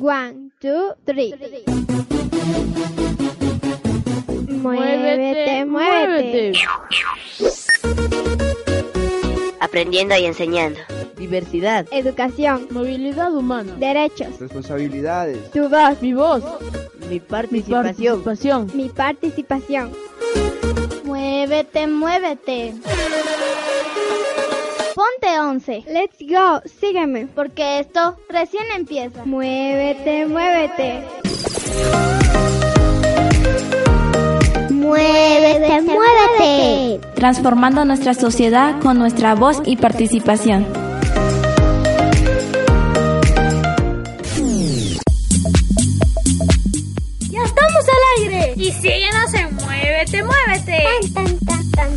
[0.00, 1.34] One, two, three.
[4.48, 6.52] Muévete, muévete.
[9.60, 10.78] Aprendiendo y enseñando.
[11.16, 11.86] Diversidad.
[11.90, 12.68] Educación.
[12.70, 13.74] Movilidad humana.
[13.78, 14.38] Derechos.
[14.38, 15.50] Responsabilidades.
[15.50, 16.00] Tu voz.
[16.00, 16.44] Mi voz.
[17.08, 18.22] Mi participación.
[18.22, 18.70] participación.
[18.74, 19.92] Mi participación.
[21.04, 22.74] Muévete, muévete.
[25.06, 26.60] Ponte 11, Let's go.
[26.80, 27.28] Sígueme.
[27.32, 29.24] porque esto recién empieza.
[29.24, 31.04] Muévete, muévete.
[34.70, 37.00] Muévete, muévete.
[37.14, 40.66] transformando nuestra sociedad con nuestra voz y participación.
[47.30, 48.54] Ya estamos al aire.
[48.56, 50.84] Y síguenos en Muévete, muévete.
[51.14, 51.96] Tan, tan, tan,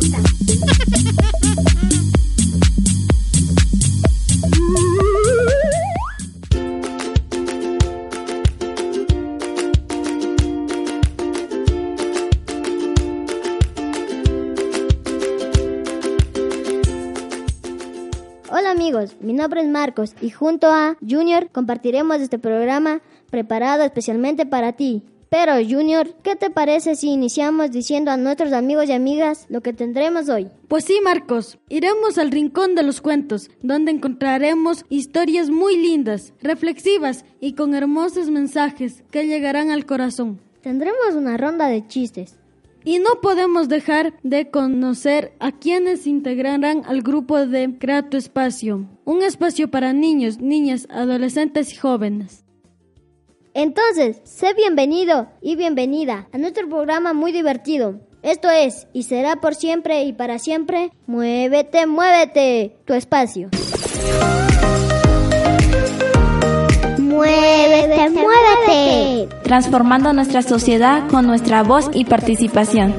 [19.80, 23.00] Marcos y junto a Junior compartiremos este programa
[23.30, 25.02] preparado especialmente para ti.
[25.30, 29.72] Pero Junior, ¿qué te parece si iniciamos diciendo a nuestros amigos y amigas lo que
[29.72, 30.48] tendremos hoy?
[30.68, 31.56] Pues sí, Marcos.
[31.70, 38.28] Iremos al rincón de los cuentos, donde encontraremos historias muy lindas, reflexivas y con hermosos
[38.28, 40.40] mensajes que llegarán al corazón.
[40.60, 42.39] Tendremos una ronda de chistes.
[42.84, 48.88] Y no podemos dejar de conocer a quienes integrarán al grupo de Crea tu Espacio,
[49.04, 52.44] un espacio para niños, niñas, adolescentes y jóvenes.
[53.52, 58.00] Entonces, sé bienvenido y bienvenida a nuestro programa muy divertido.
[58.22, 63.48] Esto es, y será por siempre y para siempre, Muévete, muévete, tu espacio.
[66.98, 69.39] Muévete, muévete.
[69.50, 72.94] Transformando nuestra sociedad con nuestra voz y participación.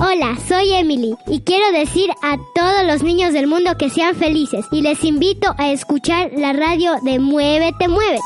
[0.00, 4.64] Hola, soy Emily y quiero decir a todos los niños del mundo que sean felices
[4.72, 8.22] y les invito a escuchar la radio de Muévete, Muévete.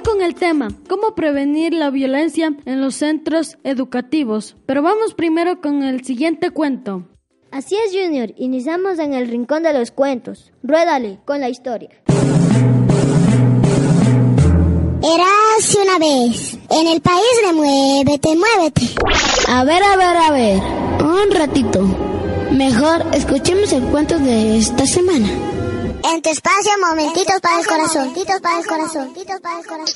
[0.00, 4.56] Hoy con el tema, ¿cómo prevenir la violencia en los centros educativos?
[4.64, 7.06] Pero vamos primero con el siguiente cuento.
[7.50, 10.52] Así es, Junior, iniciamos en el rincón de los cuentos.
[10.62, 11.90] Ruédale con la historia.
[15.02, 18.86] Érase una vez en el país de Muévete, Muévete.
[19.48, 20.62] A ver, a ver, a ver.
[21.02, 21.82] Un ratito.
[22.52, 25.28] Mejor escuchemos el cuento de esta semana.
[26.02, 28.08] En tu espacio, momentitos para el corazón.
[28.08, 29.08] Momentitos para el corazón.
[29.08, 29.94] Momentitos para el corazón.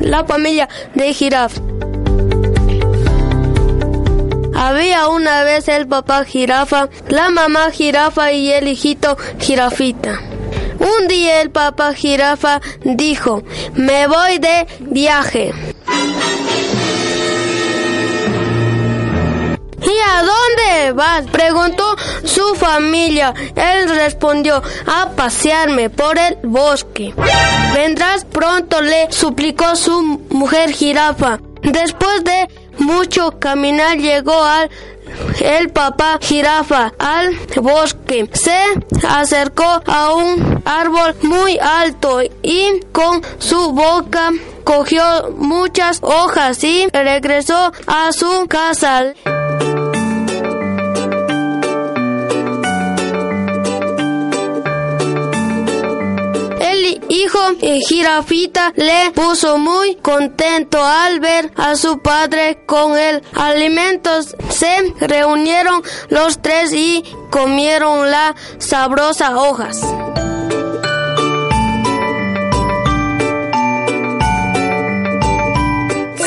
[0.00, 1.60] La familia de jirafa.
[4.54, 10.31] Había una vez el papá jirafa, la mamá jirafa y el hijito jirafita.
[10.78, 13.42] Un día el papá jirafa dijo,
[13.74, 15.52] me voy de viaje.
[19.82, 21.26] ¿Y a dónde vas?
[21.26, 23.34] Preguntó su familia.
[23.56, 27.12] Él respondió, a pasearme por el bosque.
[27.74, 31.40] Vendrás pronto, le suplicó su mujer jirafa.
[31.62, 34.70] Después de mucho caminar llegó al
[35.40, 38.28] el papá jirafa al bosque.
[38.32, 38.56] Se
[39.06, 44.30] acercó a un árbol muy alto y con su boca
[44.64, 45.02] cogió
[45.36, 49.14] muchas hojas y regresó a su casa.
[56.82, 63.22] El hijo eh, jirafita le puso muy contento al ver a su padre con el
[63.34, 64.10] alimento.
[64.50, 69.76] Se reunieron los tres y comieron la sabrosa hojas.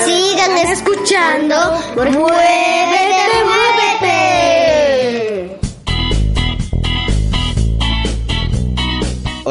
[0.05, 1.55] Sigan escuchando.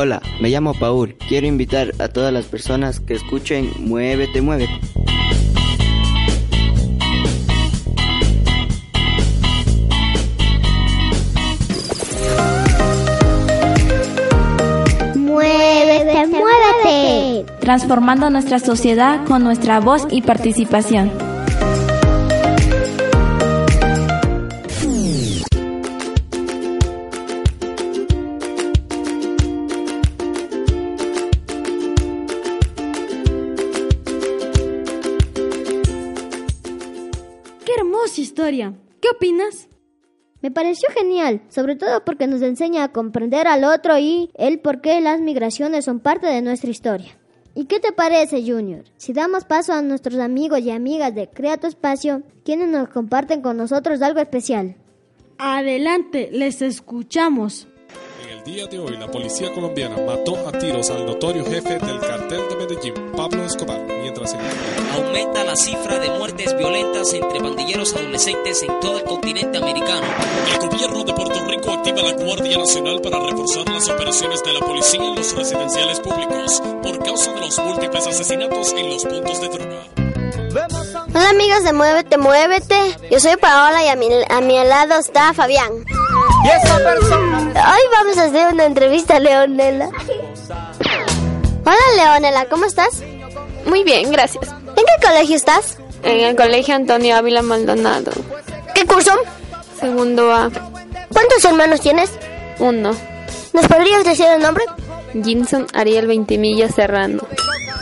[0.04, 1.16] Hola, me llamo Paul.
[1.28, 4.78] Quiero invitar a todas las personas que escuchen Muévete, Muévete.
[15.16, 17.52] Muévete, muévete.
[17.60, 21.23] Transformando nuestra sociedad con nuestra voz y participación.
[38.44, 38.74] Historia!
[39.00, 39.68] ¿Qué opinas?
[40.42, 44.82] Me pareció genial, sobre todo porque nos enseña a comprender al otro y el por
[44.82, 47.16] qué las migraciones son parte de nuestra historia.
[47.54, 48.84] ¿Y qué te parece, Junior?
[48.98, 53.40] Si damos paso a nuestros amigos y amigas de Crea tu Espacio, quienes nos comparten
[53.40, 54.76] con nosotros algo especial.
[55.38, 57.66] Adelante, les escuchamos.
[58.46, 62.46] El día de hoy, la policía colombiana mató a tiros al notorio jefe del cartel
[62.50, 64.40] de Medellín, Pablo Escobar, mientras en
[64.92, 70.06] aumenta la cifra de muertes violentas entre pandilleros adolescentes en todo el continente americano.
[70.52, 74.60] El gobierno de Puerto Rico activa la Guardia Nacional para reforzar las operaciones de la
[74.60, 79.48] policía en los residenciales públicos por causa de los múltiples asesinatos en los puntos de
[79.48, 79.86] droga.
[81.14, 82.78] Hola amigos de Muévete, Muévete.
[83.10, 85.72] Yo soy Paola y a mi, a mi lado está Fabián.
[86.44, 87.38] Y esa persona...
[87.48, 89.90] Hoy vamos a hacer una entrevista a Leonela.
[91.64, 93.02] Hola Leonela, ¿cómo estás?
[93.66, 94.48] Muy bien, gracias.
[94.48, 95.78] ¿En qué colegio estás?
[96.02, 98.12] En el colegio Antonio Ávila Maldonado.
[98.74, 99.12] ¿Qué curso?
[99.80, 100.50] Segundo A.
[101.12, 102.10] ¿Cuántos hermanos tienes?
[102.58, 102.94] Uno.
[103.52, 104.64] ¿Nos podrías decir el nombre?
[105.22, 107.22] Ginson Ariel Veintimilla Serrano.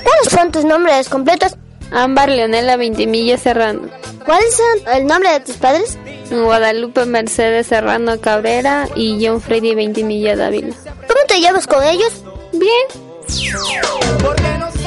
[0.05, 1.57] ¿Cuáles son tus nombres completos?
[1.91, 3.89] Ámbar Leonela Veintimilla Serrano.
[4.25, 4.61] ¿Cuál es
[4.95, 5.99] el nombre de tus padres?
[6.33, 10.75] Guadalupe Mercedes Serrano Cabrera y John Freddy Veintimilla Dávila.
[10.85, 12.23] ¿Cómo te llevas con ellos?
[12.53, 13.03] Bien.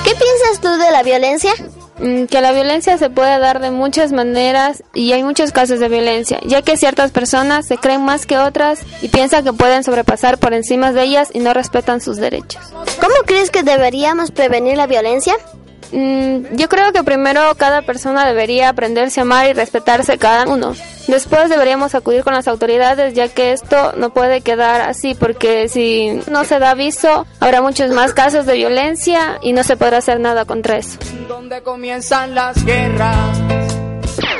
[0.04, 1.52] ¿Qué piensas tú de la violencia?
[2.00, 5.88] Mm, que la violencia se puede dar de muchas maneras y hay muchos casos de
[5.88, 10.38] violencia, ya que ciertas personas se creen más que otras y piensan que pueden sobrepasar
[10.38, 12.62] por encima de ellas y no respetan sus derechos.
[13.00, 15.36] ¿Cómo crees que deberíamos prevenir la violencia?
[15.92, 20.76] Mm, yo creo que primero cada persona debería aprenderse a amar y respetarse cada uno.
[21.08, 26.20] Después deberíamos acudir con las autoridades ya que esto no puede quedar así porque si
[26.32, 30.20] no se da aviso habrá muchos más casos de violencia y no se podrá hacer
[30.20, 30.98] nada contra eso.
[31.28, 33.40] ¿Dónde comienzan las guerras?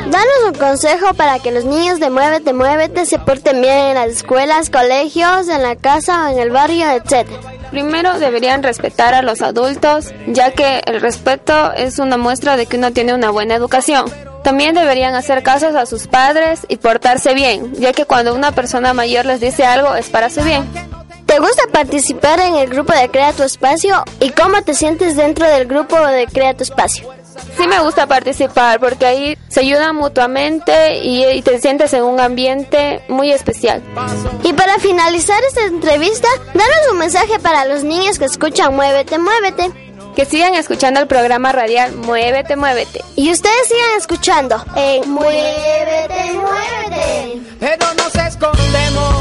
[0.06, 4.10] Danos un consejo para que los niños de Muévete, Muévete se porten bien en las
[4.10, 7.55] escuelas, colegios, en la casa, en el barrio, etcétera.
[7.76, 12.78] Primero deberían respetar a los adultos, ya que el respeto es una muestra de que
[12.78, 14.06] uno tiene una buena educación.
[14.46, 18.94] También deberían hacer casos a sus padres y portarse bien, ya que cuando una persona
[18.94, 20.64] mayor les dice algo es para su bien.
[21.26, 24.06] ¿Te gusta participar en el grupo de Crea tu Espacio?
[24.22, 27.10] ¿Y cómo te sientes dentro del grupo de Crea tu Espacio?
[27.58, 32.20] Sí me gusta participar porque ahí se ayudan mutuamente y, y, te sientes en un
[32.20, 33.82] ambiente muy especial.
[34.44, 39.72] Y para finalizar esta entrevista, danos un mensaje para los niños que escuchan Muévete, Muévete.
[40.16, 43.04] Que sigan escuchando el programa radial Muévete, Muévete.
[43.16, 47.42] Y ustedes sigan escuchando en Muévete, Muévete.
[47.60, 49.16] Pero nos escondemos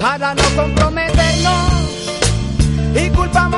[0.00, 1.76] para no comprometernos
[2.94, 3.55] y culpamos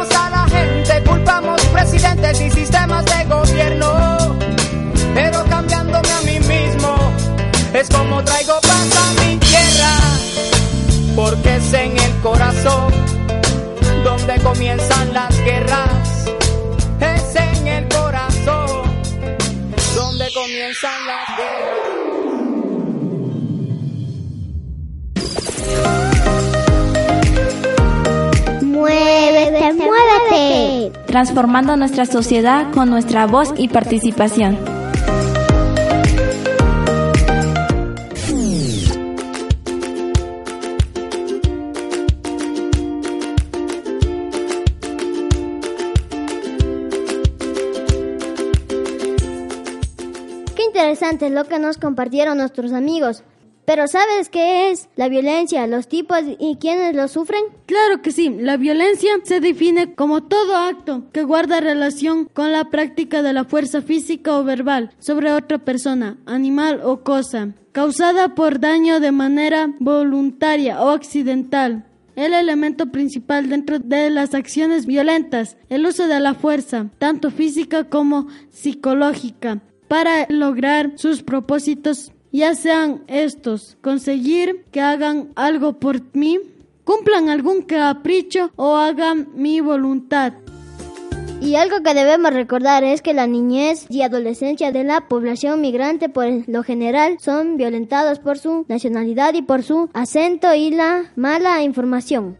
[28.62, 30.92] Muévete, muévete.
[31.06, 34.77] Transformando nuestra sociedad con nuestra voz y participación.
[51.11, 53.23] Interesante lo que nos compartieron nuestros amigos.
[53.65, 57.43] Pero ¿sabes qué es la violencia, los tipos y quiénes lo sufren?
[57.67, 62.71] Claro que sí, la violencia se define como todo acto que guarda relación con la
[62.71, 68.59] práctica de la fuerza física o verbal sobre otra persona, animal o cosa, causada por
[68.59, 71.85] daño de manera voluntaria o accidental.
[72.17, 77.85] El elemento principal dentro de las acciones violentas, el uso de la fuerza, tanto física
[77.85, 86.38] como psicológica, para lograr sus propósitos ya sean estos conseguir que hagan algo por mí,
[86.85, 90.35] cumplan algún capricho o hagan mi voluntad.
[91.40, 96.09] Y algo que debemos recordar es que la niñez y adolescencia de la población migrante
[96.09, 101.62] por lo general son violentados por su nacionalidad y por su acento y la mala
[101.62, 102.37] información.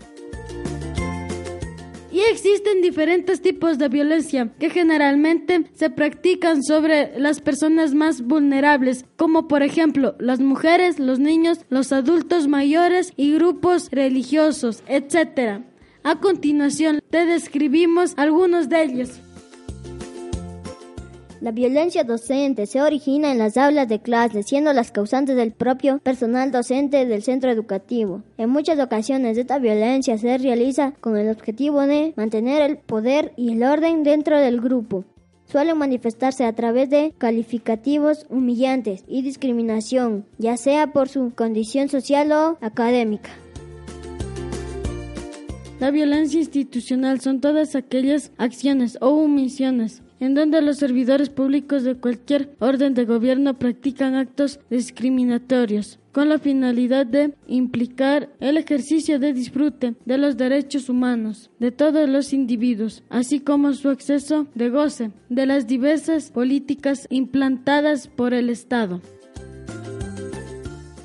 [2.19, 9.05] Y existen diferentes tipos de violencia que generalmente se practican sobre las personas más vulnerables,
[9.15, 15.63] como por ejemplo las mujeres, los niños, los adultos mayores y grupos religiosos, etc.
[16.03, 19.21] A continuación, te describimos algunos de ellos.
[21.41, 26.01] La violencia docente se origina en las aulas de clase, siendo las causantes del propio
[26.01, 28.25] personal docente del centro educativo.
[28.39, 33.53] En muchas ocasiones esta violencia se realiza con el objetivo de mantener el poder y
[33.53, 35.05] el orden dentro del grupo.
[35.45, 42.33] Suele manifestarse a través de calificativos humillantes y discriminación, ya sea por su condición social
[42.33, 43.31] o académica.
[45.79, 51.97] La violencia institucional son todas aquellas acciones o omisiones en donde los servidores públicos de
[51.97, 59.33] cualquier orden de gobierno practican actos discriminatorios con la finalidad de implicar el ejercicio de
[59.33, 65.13] disfrute de los derechos humanos de todos los individuos, así como su acceso de goce
[65.29, 69.01] de las diversas políticas implantadas por el Estado.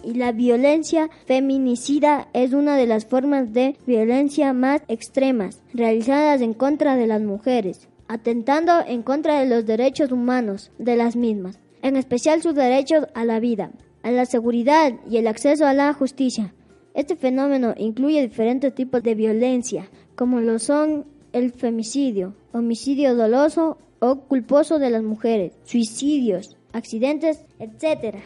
[0.03, 6.53] Y la violencia feminicida es una de las formas de violencia más extremas realizadas en
[6.53, 11.95] contra de las mujeres atentando en contra de los derechos humanos de las mismas, en
[11.95, 13.71] especial su derecho a la vida,
[14.03, 16.53] a la seguridad y el acceso a la justicia.
[16.93, 24.19] Este fenómeno incluye diferentes tipos de violencia, como lo son el femicidio, homicidio doloso o
[24.27, 28.17] culposo de las mujeres, suicidios, accidentes, etc.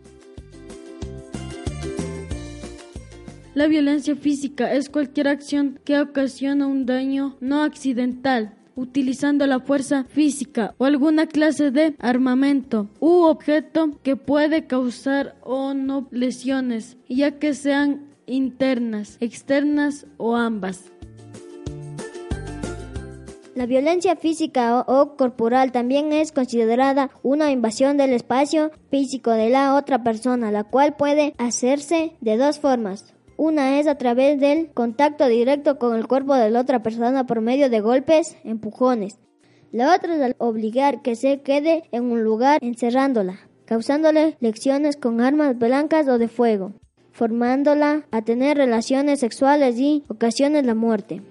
[3.54, 10.06] La violencia física es cualquier acción que ocasiona un daño no accidental utilizando la fuerza
[10.06, 17.40] física o alguna clase de armamento u objeto que puede causar o no lesiones, ya
[17.40, 20.92] que sean internas, externas o ambas.
[23.56, 29.74] La violencia física o, corporal también es considerada una invasión del espacio físico de la
[29.74, 33.17] otra persona, la cual puede hacerse de dos formas.
[33.38, 37.40] Una es a través del contacto directo con el cuerpo de la otra persona por
[37.42, 39.20] medio de golpes, empujones.
[39.72, 45.56] La otra es obligar que se quede en un lugar encerrándola, causándole lecciones con armas
[45.60, 46.74] blancas o de fuego,
[47.12, 51.22] formándola a tener relaciones sexuales y ocasiones la muerte.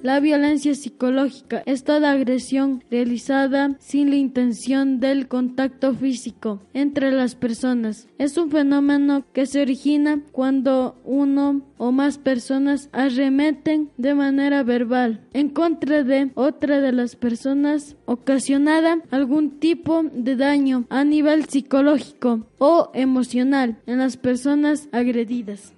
[0.00, 7.34] La violencia psicológica es toda agresión realizada sin la intención del contacto físico entre las
[7.34, 8.06] personas.
[8.16, 15.20] Es un fenómeno que se origina cuando uno o más personas arremeten de manera verbal
[15.32, 22.46] en contra de otra de las personas, ocasionada algún tipo de daño a nivel psicológico
[22.58, 25.74] o emocional en las personas agredidas.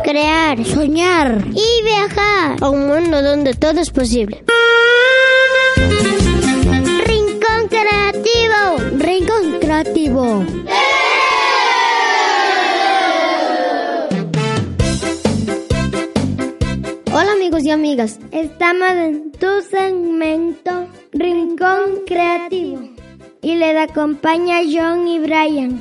[0.04, 4.44] Crear, soñar y viajar a un mundo donde todo es posible.
[7.06, 9.00] Rincón creativo.
[9.00, 10.22] Rincón creativo.
[10.22, 10.93] Hola
[17.44, 22.88] amigos y amigas, estamos en tu segmento Rincón Creativo
[23.42, 25.78] y les acompaña John y Brian.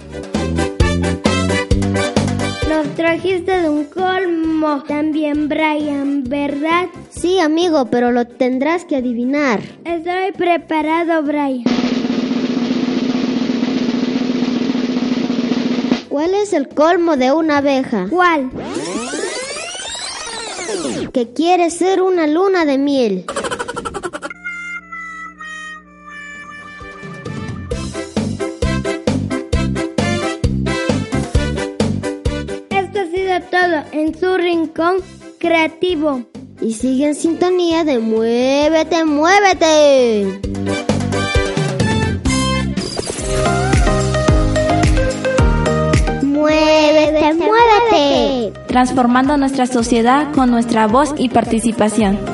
[2.69, 6.89] Nos trajiste de un colmo también Brian, ¿verdad?
[7.11, 9.61] Sí, amigo, pero lo tendrás que adivinar.
[9.85, 11.63] Estoy preparado, Brian.
[16.09, 18.09] ¿Cuál es el colmo de una abeja?
[18.11, 18.51] ¿Cuál?
[21.13, 23.25] Que quiere ser una luna de miel.
[32.71, 34.97] Esto ha sido todo en su rincón
[35.39, 36.23] creativo.
[36.63, 40.41] Y sigue en sintonía de Muévete, Muévete.
[46.23, 47.82] Muévete, muévete.
[48.73, 52.32] Transformando nuestra sociedad con nuestra voz y participación.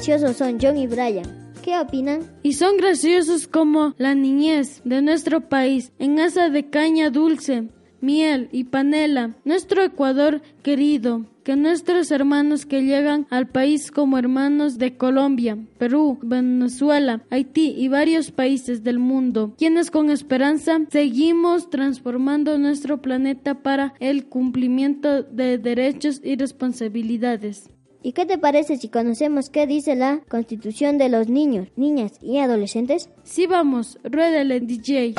[0.00, 1.52] Graciosos son John y Brian.
[1.62, 2.22] ¿Qué opinan?
[2.42, 7.68] Y son graciosos como la niñez de nuestro país, en asa de caña dulce,
[8.00, 14.78] miel y panela, nuestro Ecuador querido, que nuestros hermanos que llegan al país como hermanos
[14.78, 22.56] de Colombia, Perú, Venezuela, Haití y varios países del mundo, quienes con esperanza seguimos transformando
[22.56, 27.68] nuestro planeta para el cumplimiento de derechos y responsabilidades.
[28.02, 32.38] ¿Y qué te parece si conocemos qué dice la Constitución de los niños, niñas y
[32.38, 33.10] adolescentes?
[33.24, 35.14] Sí, vamos, ruédale DJ.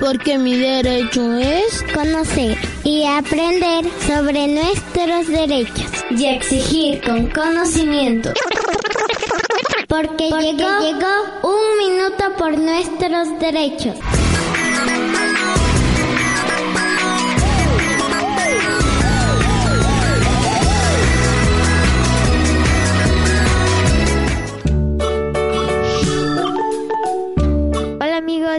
[0.00, 8.32] Porque mi derecho es conocer y aprender sobre nuestros derechos y exigir con conocimiento.
[9.88, 13.96] Porque, llegó, llegó un minuto por nuestros derechos.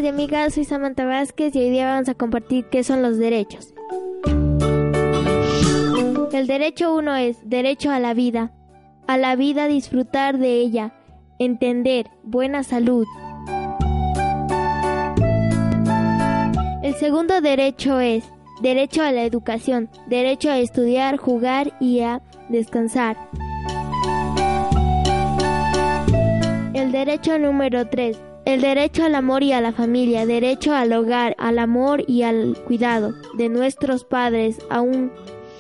[0.08, 3.74] Hola amigas, soy Samantha Vázquez y hoy día vamos a compartir qué son los derechos.
[6.32, 8.54] El derecho uno es derecho a la vida,
[9.06, 10.94] a la vida disfrutar de ella,
[11.40, 13.06] entender, buena salud.
[16.84, 18.24] El segundo derecho es
[18.62, 23.18] derecho a la educación, derecho a estudiar, jugar y a descansar.
[26.74, 28.18] El derecho número 3,
[28.48, 32.58] el derecho al amor y a la familia, derecho al hogar, al amor y al
[32.66, 35.12] cuidado de nuestros padres, a un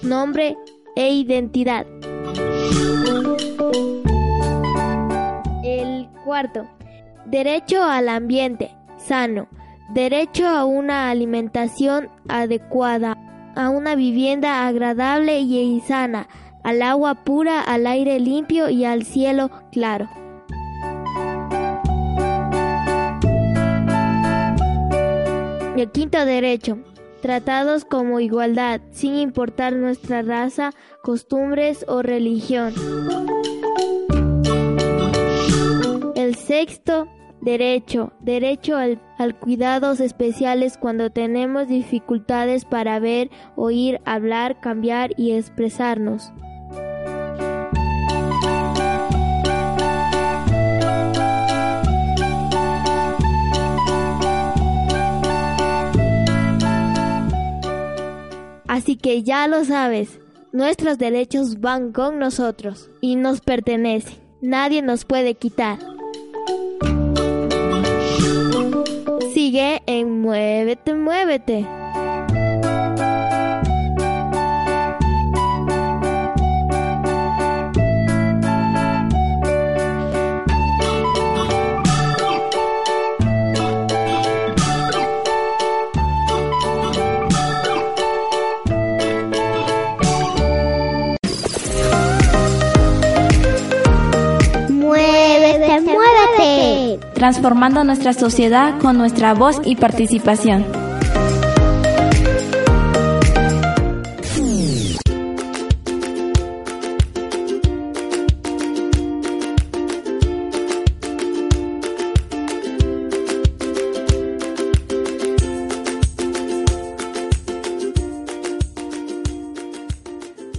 [0.01, 0.55] nombre
[0.95, 1.85] e identidad.
[5.65, 6.65] El cuarto,
[7.25, 9.49] derecho al ambiente sano,
[9.89, 13.17] Derecho a una alimentación adecuada,
[13.55, 16.27] a una vivienda agradable y sana,
[16.63, 20.09] al agua pura, al aire limpio y al cielo claro.
[25.77, 26.79] El quinto derecho,
[27.21, 30.71] tratados como igualdad, sin importar nuestra raza,
[31.03, 32.73] costumbres o religión.
[36.15, 37.07] El sexto
[37.41, 45.33] derecho, derecho al, al, cuidados especiales cuando tenemos dificultades para ver, oír, hablar, cambiar y
[45.33, 46.33] expresarnos.
[58.67, 60.19] Así que ya lo sabes,
[60.51, 64.19] nuestros derechos van con nosotros y nos pertenecen.
[64.41, 65.79] Nadie nos puede quitar.
[69.33, 71.65] Sigue en Muévete, Muévete.
[97.17, 100.63] Transformando nuestra sociedad con nuestra voz y participación.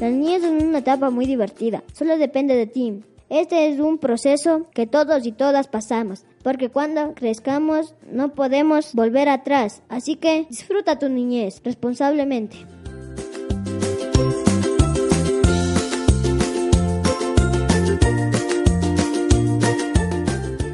[0.00, 3.00] La niñez es una etapa muy divertida, solo depende de ti.
[3.30, 9.28] Este es un proceso que todos y todas pasamos, porque cuando crezcamos no podemos volver
[9.28, 12.56] atrás, así que disfruta tu niñez responsablemente.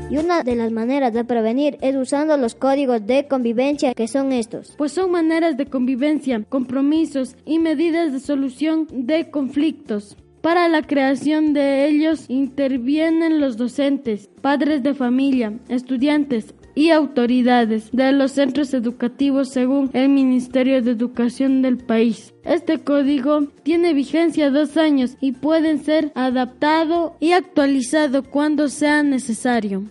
[0.09, 4.31] Y una de las maneras de prevenir es usando los códigos de convivencia que son
[4.31, 4.77] estos.
[4.79, 10.17] Pues son maneras de convivencia, compromisos y medidas de solución de conflictos.
[10.44, 18.12] Para la creación de ellos intervienen los docentes, padres de familia, estudiantes y autoridades de
[18.12, 22.35] los centros educativos según el Ministerio de Educación del país.
[22.44, 29.85] Este código tiene vigencia dos años y puede ser adaptado y actualizado cuando sea necesario.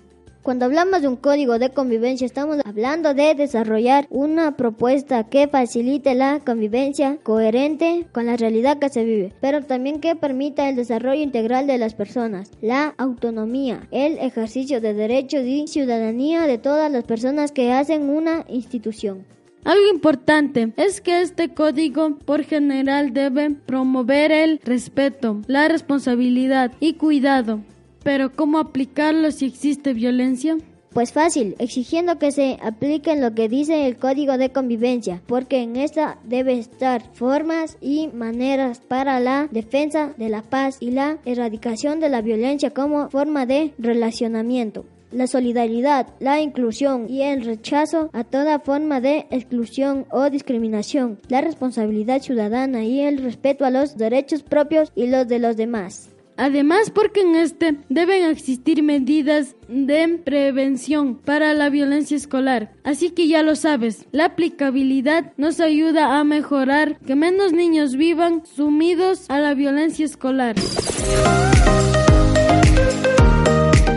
[0.43, 6.15] Cuando hablamos de un código de convivencia estamos hablando de desarrollar una propuesta que facilite
[6.15, 11.21] la convivencia coherente con la realidad que se vive, pero también que permita el desarrollo
[11.23, 17.05] integral de las personas, la autonomía, el ejercicio de derechos y ciudadanía de todas las
[17.05, 19.25] personas que hacen una institución.
[19.63, 26.95] Algo importante es que este código por general debe promover el respeto, la responsabilidad y
[26.95, 27.61] cuidado
[28.03, 30.57] pero ¿cómo aplicarlo si existe violencia?
[30.93, 35.75] Pues fácil, exigiendo que se apliquen lo que dice el código de convivencia, porque en
[35.75, 41.99] esta debe estar formas y maneras para la defensa de la paz y la erradicación
[41.99, 44.85] de la violencia como forma de relacionamiento.
[45.11, 51.41] La solidaridad, la inclusión y el rechazo a toda forma de exclusión o discriminación, la
[51.41, 56.12] responsabilidad ciudadana y el respeto a los derechos propios y los de los demás.
[56.37, 62.71] Además, porque en este deben existir medidas de prevención para la violencia escolar.
[62.83, 68.43] Así que ya lo sabes, la aplicabilidad nos ayuda a mejorar que menos niños vivan
[68.45, 70.55] sumidos a la violencia escolar.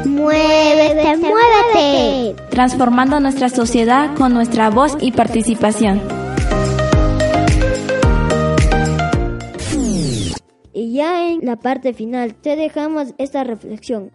[0.05, 2.43] Muévete, muévete.
[2.51, 6.26] Transformando nuestra sociedad con nuestra voz y participación.
[10.77, 14.11] Y ya en la parte final te dejamos esta reflexión.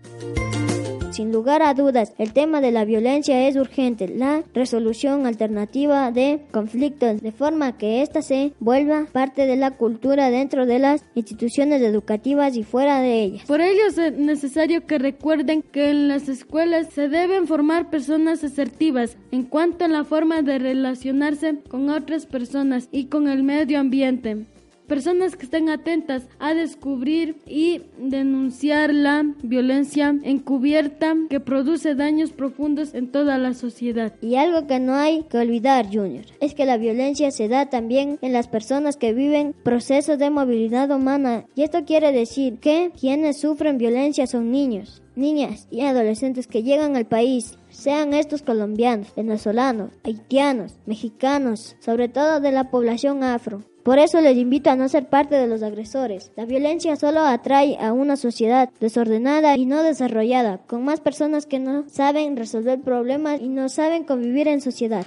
[1.10, 6.46] Sin lugar a dudas, el tema de la violencia es urgente, la resolución alternativa de
[6.52, 11.82] conflictos, de forma que ésta se vuelva parte de la cultura dentro de las instituciones
[11.82, 13.48] educativas y fuera de ellas.
[13.48, 19.18] Por ello es necesario que recuerden que en las escuelas se deben formar personas asertivas
[19.32, 24.46] en cuanto a la forma de relacionarse con otras personas y con el medio ambiente
[24.92, 32.94] personas que estén atentas a descubrir y denunciar la violencia encubierta que produce daños profundos
[32.94, 34.14] en toda la sociedad.
[34.22, 38.20] Y algo que no hay que olvidar, Junior, es que la violencia se da también
[38.22, 41.46] en las personas que viven procesos de movilidad humana.
[41.56, 46.96] Y esto quiere decir que quienes sufren violencia son niños niñas y adolescentes que llegan
[46.96, 53.62] al país sean estos colombianos, venezolanos, haitianos, mexicanos, sobre todo de la población afro.
[53.84, 56.32] Por eso les invito a no ser parte de los agresores.
[56.36, 61.60] La violencia solo atrae a una sociedad desordenada y no desarrollada, con más personas que
[61.60, 65.06] no saben resolver problemas y no saben convivir en sociedad.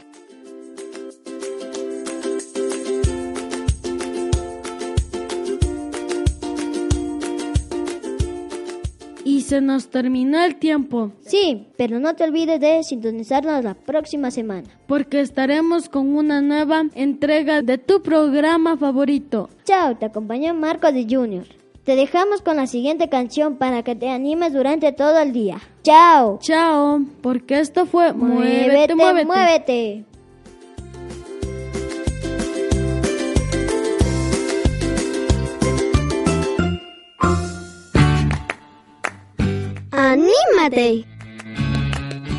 [9.54, 11.12] Se nos terminó el tiempo.
[11.20, 14.66] Sí, pero no te olvides de sintonizarnos la próxima semana.
[14.88, 19.48] Porque estaremos con una nueva entrega de tu programa favorito.
[19.64, 21.44] Chao, te acompaña Marco de Junior.
[21.84, 25.60] Te dejamos con la siguiente canción para que te animes durante todo el día.
[25.84, 26.40] Chao.
[26.40, 29.24] Chao, porque esto fue Muévete, muévete.
[29.24, 30.04] muévete.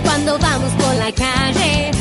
[0.00, 1.91] Cuando vamos por la calle.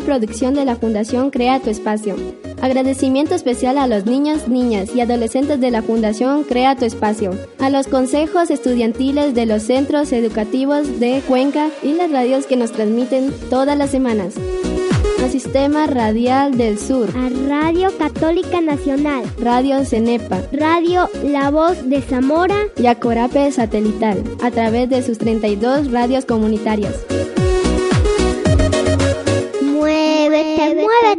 [0.00, 2.16] Una producción de la Fundación Crea tu Espacio.
[2.62, 7.70] Agradecimiento especial a los niños, niñas y adolescentes de la Fundación Crea tu Espacio, a
[7.70, 13.32] los consejos estudiantiles de los centros educativos de Cuenca y las radios que nos transmiten
[13.50, 14.34] todas las semanas.
[15.22, 19.24] Al Sistema Radial del Sur, A Radio Católica Nacional.
[19.38, 22.56] Radio Cenepa Radio La Voz de Zamora.
[22.76, 26.94] y a Corape Satelital, a través de sus 32 radios comunitarias.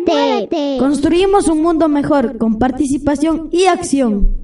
[0.08, 0.78] Muévete.
[0.80, 4.41] Construimos un mundo mejor con participación y acción.